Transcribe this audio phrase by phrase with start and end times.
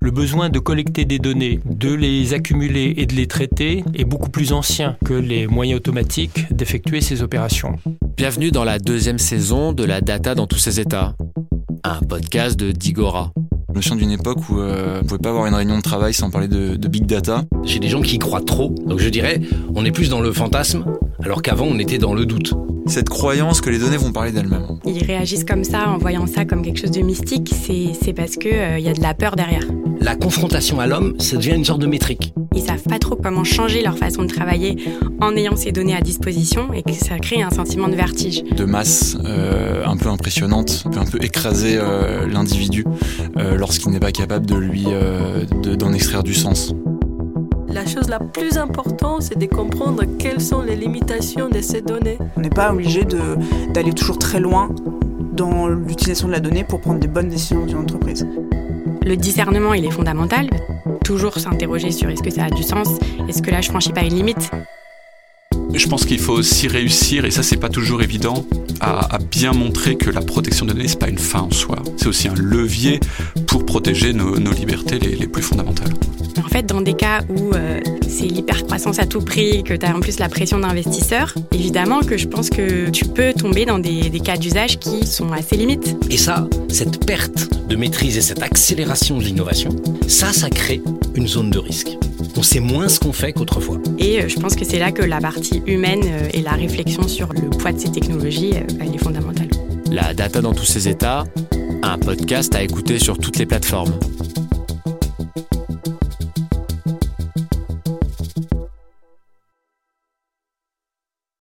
[0.00, 4.30] Le besoin de collecter des données, de les accumuler et de les traiter est beaucoup
[4.30, 7.76] plus ancien que les moyens automatiques d'effectuer ces opérations.
[8.16, 11.14] Bienvenue dans la deuxième saison de la data dans tous ses états,
[11.84, 13.32] un podcast de Digora.
[13.70, 16.14] Je me souviens d'une époque où euh, on pouvait pas avoir une réunion de travail
[16.14, 17.44] sans parler de, de big data.
[17.64, 19.40] J'ai des gens qui y croient trop, donc je dirais,
[19.74, 20.84] on est plus dans le fantasme,
[21.24, 22.54] alors qu'avant on était dans le doute.
[22.86, 24.78] Cette croyance que les données vont parler d'elles-mêmes.
[24.86, 28.36] Ils réagissent comme ça en voyant ça comme quelque chose de mystique, c'est c'est parce
[28.36, 29.64] qu'il il y a de la peur derrière.
[30.00, 32.32] La confrontation à l'homme, ça devient une sorte de métrique.
[32.54, 34.78] Ils savent pas trop comment changer leur façon de travailler
[35.20, 38.42] en ayant ces données à disposition et que ça crée un sentiment de vertige.
[38.44, 42.84] De masse euh, un peu impressionnante, peut un peu écraser euh, l'individu
[43.36, 46.72] euh, lorsqu'il n'est pas capable de lui euh, de- d'en extraire du sens.
[47.78, 52.18] La chose la plus importante, c'est de comprendre quelles sont les limitations de ces données.
[52.36, 53.36] On n'est pas obligé de-
[53.72, 54.68] d'aller toujours très loin
[55.32, 58.26] dans l'utilisation de la donnée pour prendre des bonnes décisions d'une entreprise.
[59.06, 60.50] Le discernement, il est fondamental.
[61.04, 62.88] Toujours s'interroger sur est-ce que ça a du sens,
[63.28, 64.50] est-ce que là je franchis pas une limite?
[65.74, 68.44] Je pense qu'il faut aussi réussir, et ça c'est pas toujours évident,
[68.80, 71.76] à, à bien montrer que la protection des données c'est pas une fin en soi.
[71.96, 73.00] C'est aussi un levier
[73.46, 75.92] pour protéger nos, nos libertés les, les plus fondamentales.
[76.44, 79.94] En fait, dans des cas où euh, c'est l'hypercroissance à tout prix, que tu as
[79.94, 84.08] en plus la pression d'investisseurs, évidemment que je pense que tu peux tomber dans des,
[84.08, 85.96] des cas d'usage qui sont assez limites.
[86.10, 89.70] Et ça, cette perte de maîtrise et cette accélération de l'innovation,
[90.06, 90.80] ça, ça crée
[91.14, 91.98] une zone de risque.
[92.36, 93.78] On sait moins ce qu'on fait qu'autrefois.
[93.98, 97.06] Et euh, je pense que c'est là que la partie humaine euh, et la réflexion
[97.06, 99.48] sur le poids de ces technologies, euh, elle est fondamentale.
[99.90, 101.24] La data dans tous ses états,
[101.82, 103.98] un podcast à écouter sur toutes les plateformes.